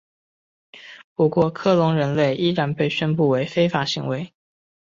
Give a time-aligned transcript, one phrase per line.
[1.13, 4.33] 不过克隆人类仍然被宣布为非法行为。